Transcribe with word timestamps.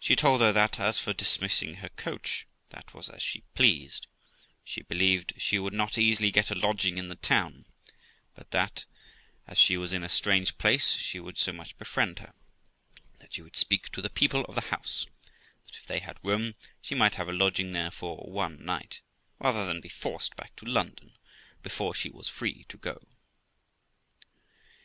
She 0.00 0.16
told 0.16 0.40
her 0.40 0.50
that, 0.50 0.80
as 0.80 0.98
for 0.98 1.12
dismissing 1.12 1.74
her 1.74 1.88
coach, 1.90 2.44
that 2.70 2.92
was 2.92 3.08
as 3.08 3.22
she 3.22 3.44
pleased, 3.54 4.08
she 4.64 4.82
believed 4.82 5.34
she 5.38 5.60
would 5.60 5.72
not 5.72 5.96
easily 5.96 6.32
get 6.32 6.50
a 6.50 6.56
lodging 6.56 6.98
in 6.98 7.06
the 7.06 7.14
town; 7.14 7.64
but 8.34 8.50
that, 8.50 8.84
as 9.46 9.56
she 9.56 9.76
was 9.76 9.92
in 9.92 10.02
a 10.02 10.08
strange 10.08 10.58
place, 10.58 10.94
she 10.96 11.20
would 11.20 11.38
so 11.38 11.52
much 11.52 11.78
befriend 11.78 12.18
her, 12.18 12.34
that 13.20 13.34
she 13.34 13.42
would 13.42 13.54
speak 13.54 13.90
to 13.90 14.02
the 14.02 14.10
people 14.10 14.44
of 14.46 14.56
the 14.56 14.60
house, 14.74 15.06
that 15.66 15.76
if 15.76 15.86
they 15.86 16.00
had 16.00 16.18
room, 16.24 16.56
she 16.82 16.96
might 16.96 17.14
have 17.14 17.28
a 17.28 17.32
lodging 17.32 17.70
there 17.70 17.92
for 17.92 18.26
one 18.28 18.58
night, 18.64 19.02
rather 19.38 19.64
than 19.66 19.80
be 19.80 19.88
forced 19.88 20.34
back 20.34 20.56
to 20.56 20.66
London 20.66 21.12
before 21.62 21.94
she 21.94 22.10
was 22.10 22.28
free 22.28 22.64
to 22.64 22.76
go. 22.76 23.06